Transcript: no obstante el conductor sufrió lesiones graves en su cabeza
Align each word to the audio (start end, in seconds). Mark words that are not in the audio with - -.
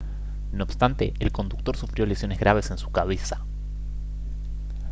no 0.51 0.63
obstante 0.63 1.13
el 1.19 1.31
conductor 1.31 1.77
sufrió 1.77 2.07
lesiones 2.07 2.39
graves 2.39 2.71
en 2.71 2.79
su 2.79 2.89
cabeza 2.91 3.45